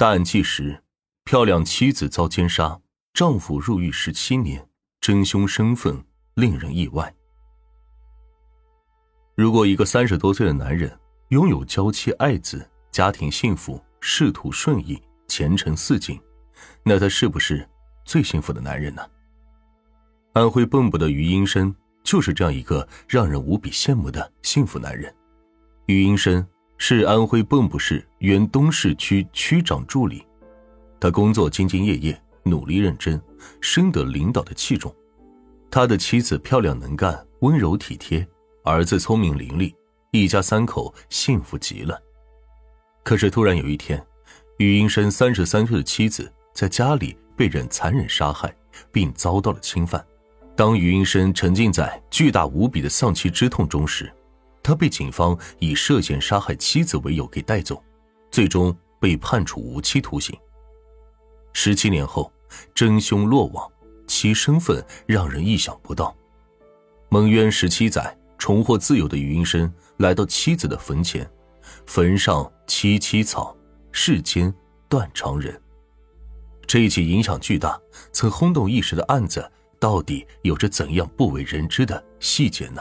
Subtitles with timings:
[0.00, 0.82] 大案纪实：
[1.26, 2.80] 漂亮妻子遭奸杀，
[3.12, 4.66] 丈夫入狱十七年，
[4.98, 6.02] 真凶身份
[6.36, 7.14] 令人意外。
[9.34, 16.18] 如果一个三十多岁的男人拥有娇妻爱子，家庭幸福，仕途顺意，前程似锦，
[16.82, 17.68] 那他是不是
[18.06, 19.06] 最幸福的男人呢？
[20.32, 25.14] 安徽蚌埠的余英生就是这样一个让人无比羡慕的幸福男人。
[25.84, 26.42] 余英生。
[26.82, 30.24] 是安徽蚌埠市原东市区区长助理，
[30.98, 33.20] 他工作兢兢业业，努力认真，
[33.60, 34.92] 深得领导的器重。
[35.70, 38.26] 他的妻子漂亮能干，温柔体贴，
[38.64, 39.74] 儿子聪明伶俐，
[40.10, 42.00] 一家三口幸福极了。
[43.04, 44.02] 可是突然有一天，
[44.56, 48.50] 于英生三十三岁的妻子在家里被人残忍杀害，
[48.90, 50.02] 并遭到了侵犯。
[50.56, 54.10] 当于英生沉浸在巨大无比的丧妻之痛中时，
[54.62, 57.82] 他被警方以涉嫌杀害妻子为由给带走，
[58.30, 60.38] 最终被判处无期徒刑。
[61.52, 62.32] 十七年后，
[62.74, 63.70] 真凶落网，
[64.06, 66.14] 其身份让人意想不到。
[67.08, 71.28] 蒙冤十七载，重获自由的余英生来到妻子的坟前，
[71.86, 73.56] 坟上萋萋草，
[73.90, 74.54] 世间
[74.88, 75.60] 断肠人。
[76.66, 77.80] 这一起影响巨大、
[78.12, 79.50] 曾轰动一时的案子，
[79.80, 82.80] 到底有着怎样不为人知的细节呢？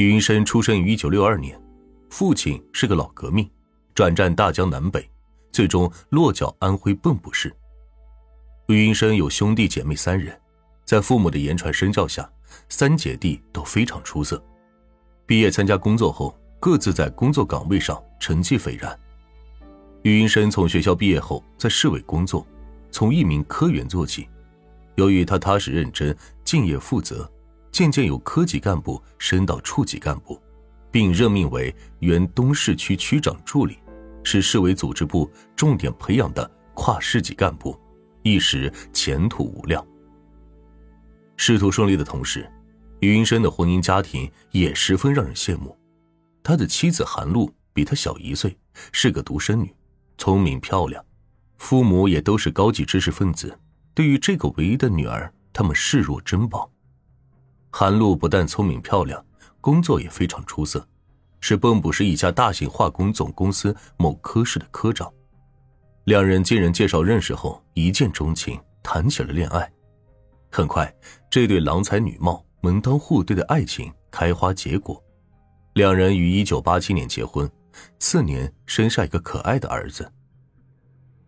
[0.00, 1.60] 于云生出生于一九六二年，
[2.08, 3.46] 父亲是个老革命，
[3.94, 5.06] 转战大江南北，
[5.52, 7.54] 最终落脚安徽蚌埠市。
[8.68, 10.34] 于云生有兄弟姐妹三人，
[10.86, 12.26] 在父母的言传身教下，
[12.70, 14.42] 三姐弟都非常出色。
[15.26, 18.98] 毕业参加工作后，各自在工作岗位上成绩斐然。
[20.00, 22.46] 于云生从学校毕业后，在市委工作，
[22.90, 24.26] 从一名科员做起。
[24.94, 27.30] 由于他踏实认真、敬业负责。
[27.72, 30.40] 渐渐有科级干部升到处级干部，
[30.90, 33.78] 并任命为原东市区区长助理，
[34.22, 37.78] 是市委组织部重点培养的跨市级干部，
[38.22, 39.84] 一时前途无量。
[41.36, 42.50] 仕途顺利的同时，
[43.00, 45.76] 于云生的婚姻家庭也十分让人羡慕。
[46.42, 48.56] 他的妻子韩露比他小一岁，
[48.92, 49.74] 是个独生女，
[50.18, 51.02] 聪明漂亮，
[51.56, 53.58] 父母也都是高级知识分子，
[53.94, 56.70] 对于这个唯一的女儿，他们视若珍宝。
[57.70, 59.24] 韩露不但聪明漂亮，
[59.60, 60.86] 工作也非常出色，
[61.40, 65.10] 是蚌埠市一家大型化工总公司某科室的科长。
[66.04, 69.70] 两人经人介绍认识后，一见钟情，谈起了恋爱。
[70.50, 70.92] 很快，
[71.30, 75.00] 这对郎才女貌、门当户对的爱情开花结果，
[75.74, 77.48] 两人于一九八七年结婚，
[77.98, 80.10] 次年生下一个可爱的儿子。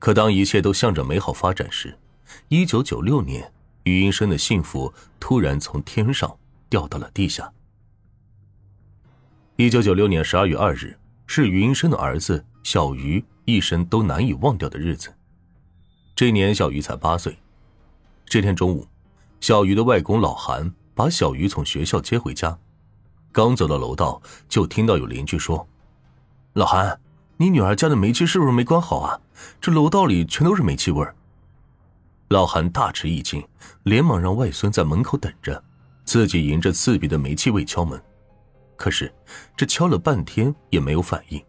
[0.01, 1.97] 可当一切都向着美好发展时，
[2.49, 3.51] 一九九六年。
[3.85, 6.37] 余英生的幸福突然从天上
[6.69, 7.53] 掉到了地下。
[9.57, 15.13] 一九九六年十二月二日是余英生的儿子小余一生都难以忘掉的日子。
[16.15, 17.37] 这年小鱼才八岁。
[18.25, 18.87] 这天中午，
[19.41, 22.59] 小鱼的外公老韩把小鱼从学校接回家，
[23.31, 25.69] 刚走到楼道，就听到有邻居说
[26.55, 27.01] ：“老韩，
[27.37, 29.21] 你女儿家的煤气是不是没关好啊？
[29.61, 31.15] 这楼道里全都是煤气味儿。”
[32.33, 33.47] 老韩大吃一惊，
[33.83, 35.63] 连忙让外孙在门口等着，
[36.07, 38.03] 自己迎着刺鼻的煤气味敲门。
[38.75, 39.13] 可是，
[39.55, 41.45] 这敲了半天也没有反应。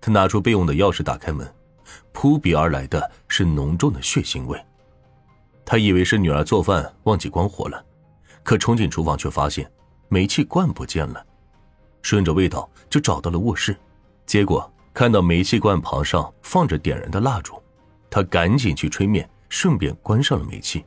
[0.00, 1.52] 他拿出备用的钥匙打开门，
[2.12, 4.56] 扑鼻而来的是浓重的血腥味。
[5.64, 7.84] 他以为是女儿做饭忘记关火了，
[8.44, 9.68] 可冲进厨房却发现
[10.08, 11.26] 煤气罐不见了。
[12.02, 13.76] 顺着味道就找到了卧室，
[14.24, 17.60] 结果看到煤气罐旁上放着点燃的蜡烛，
[18.08, 19.28] 他赶紧去吹灭。
[19.48, 20.84] 顺便关上了煤气。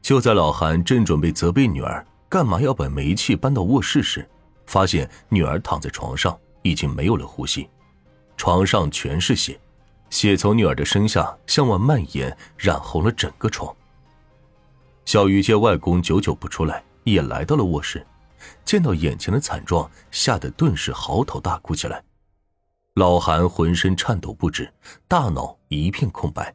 [0.00, 4.28] 就在老韩正准备责备女儿干嘛要把煤气搬到卧室时，
[4.66, 7.68] 发现女儿躺在床上已经没有了呼吸，
[8.36, 9.58] 床上全是血，
[10.10, 13.74] 血从女儿的身下向外蔓延，染红了整个床。
[15.04, 18.06] 小鱼见外公久久不出来，也来到了卧室，
[18.64, 22.02] 见到眼前的惨状，吓得顿时嚎啕大哭起来。
[22.94, 24.72] 老韩浑身颤抖不止，
[25.06, 26.54] 大脑一片空白。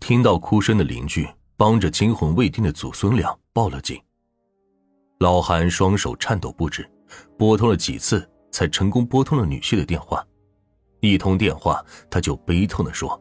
[0.00, 4.00] 听到哭声的邻居帮着惊魂未定的祖孙俩报了警。
[5.20, 6.88] 老韩双手颤抖不止，
[7.38, 10.24] 拨通了几次才成功拨通了女婿的电话。
[11.00, 13.20] 一通电话，他就悲痛的说：“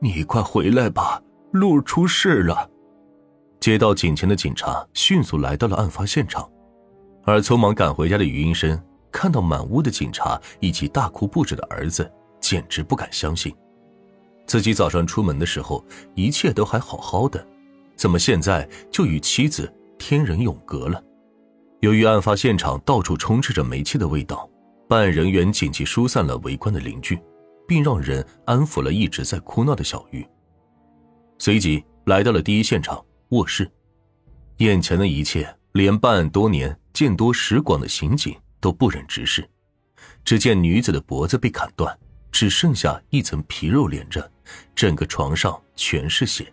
[0.00, 1.20] 你快回来吧，
[1.52, 2.70] 路出事了。”
[3.60, 6.48] 接到警情的警察迅速来到了案发现场，
[7.24, 8.80] 而匆忙赶回家的余英生
[9.10, 12.08] 看到满屋的警察以及大哭不止的儿子，
[12.40, 13.54] 简直不敢相信。
[14.48, 15.84] 自己早上出门的时候，
[16.14, 17.46] 一切都还好好的，
[17.94, 21.00] 怎么现在就与妻子天人永隔了？
[21.80, 24.48] 由于案发现场到处充斥着煤气的味道，
[24.88, 27.20] 办案人员紧急疏散了围观的邻居，
[27.68, 30.26] 并让人安抚了一直在哭闹的小玉。
[31.38, 33.70] 随即来到了第一现场卧室，
[34.56, 39.46] 眼前的一切，连办案多年、见多识广的刑警都不忍直视。
[40.24, 41.96] 只见女子的脖子被砍断，
[42.38, 44.30] 只剩下一层皮肉连着，
[44.72, 46.46] 整个床上全是血。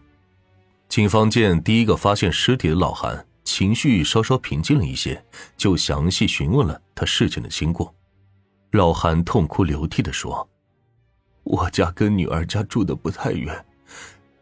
[0.89, 5.23] 警方见第一个发现尸体的老韩情绪稍稍平静了一些，
[5.55, 7.93] 就详细询问了他事情的经过。
[8.71, 10.49] 老韩痛哭流涕的说
[11.45, 13.63] ：“我家跟女儿家住的不太远，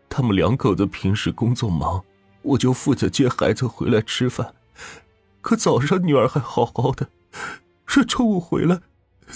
[0.08, 2.02] 他们两口子平时工作忙，
[2.42, 4.56] 我就负责接孩子回来吃饭。
[5.42, 7.10] 可早上女儿还好好的，
[7.86, 8.80] 这中午回来，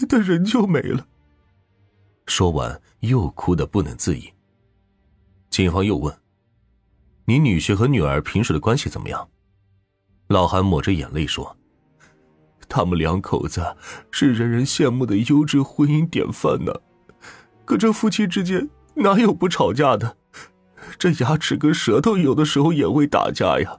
[0.07, 1.05] 她人就没了。”
[2.27, 4.31] 说完又哭得不能自已。
[5.49, 6.15] 警方又问。
[7.25, 9.27] 你女婿和女儿平时的关系怎么样？
[10.27, 11.57] 老韩抹着眼泪说
[12.69, 13.75] ：“他们两口子
[14.11, 16.73] 是人人羡慕的优质婚姻典范呢。
[17.65, 20.15] 可这夫妻之间哪有不吵架的？
[20.97, 23.77] 这牙齿跟舌头有的时候也会打架呀。”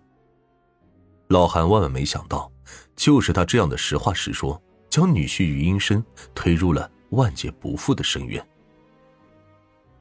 [1.29, 2.53] 老韩万万没想到，
[2.95, 4.61] 就是他这样的实话实说，
[4.91, 6.05] 将女婿于英生
[6.35, 8.45] 推入了万劫不复的深渊。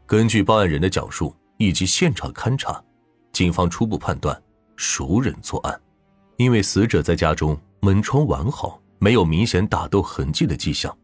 [0.05, 2.83] 根据报案人的讲述以及现场勘查。
[3.33, 4.41] 警方初步判断，
[4.77, 5.79] 熟人作案，
[6.37, 10.97] 因为死者在家中门窗完好，没有明显打斗痕迹的迹象。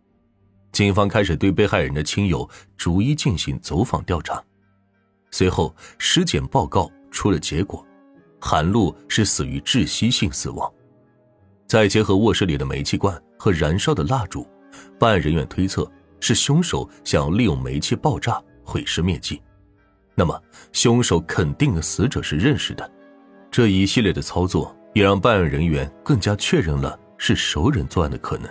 [0.72, 4.44] 警方开始对被害人的亲友逐一进行走访调查。
[5.30, 7.86] 随后，尸检报告出了结果，
[8.40, 10.74] 韩露是死于窒息性死亡。
[11.68, 14.48] 再结合卧室里的煤气罐和燃烧的蜡烛，
[15.00, 15.90] 办案人员推测
[16.20, 19.42] 是凶手想要利用煤气爆炸毁尸灭迹。
[20.16, 20.40] 那么，
[20.72, 22.90] 凶手肯定和死者是认识的，
[23.50, 28.48] 这一系列的操作也让办案人员更加确认了是熟人作案的可能。